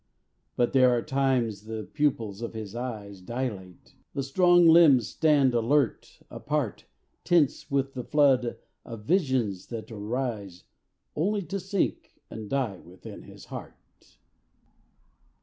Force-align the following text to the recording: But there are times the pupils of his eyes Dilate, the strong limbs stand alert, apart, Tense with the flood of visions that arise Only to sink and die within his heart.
But 0.55 0.73
there 0.73 0.89
are 0.89 1.03
times 1.03 1.65
the 1.65 1.83
pupils 1.93 2.41
of 2.41 2.55
his 2.55 2.73
eyes 2.73 3.21
Dilate, 3.21 3.93
the 4.15 4.23
strong 4.23 4.65
limbs 4.65 5.09
stand 5.09 5.53
alert, 5.53 6.21
apart, 6.31 6.85
Tense 7.23 7.69
with 7.69 7.93
the 7.93 8.03
flood 8.03 8.57
of 8.83 9.03
visions 9.05 9.67
that 9.67 9.91
arise 9.91 10.63
Only 11.15 11.43
to 11.43 11.59
sink 11.59 12.19
and 12.31 12.49
die 12.49 12.79
within 12.79 13.21
his 13.21 13.45
heart. 13.45 14.17